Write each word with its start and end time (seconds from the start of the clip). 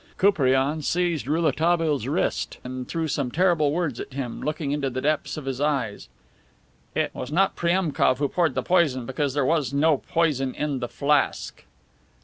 Koupriane 0.17 0.81
seized 0.81 1.27
Rouletabille's 1.27 2.07
wrist 2.07 2.57
and 2.63 2.87
threw 2.87 3.07
some 3.07 3.29
terrible 3.29 3.71
words 3.71 3.99
at 3.99 4.13
him, 4.13 4.41
looking 4.41 4.71
into 4.71 4.89
the 4.89 4.99
depths 4.99 5.37
of 5.37 5.45
his 5.45 5.61
eyes: 5.61 6.09
"It 6.95 7.13
was 7.13 7.31
not 7.31 7.55
Priemkof 7.55 8.17
who 8.17 8.27
poured 8.27 8.55
the 8.55 8.63
poison, 8.63 9.05
because 9.05 9.35
there 9.35 9.45
was 9.45 9.75
no 9.75 9.97
poison 9.99 10.55
in 10.55 10.79
the 10.79 10.87
flask." 10.89 11.65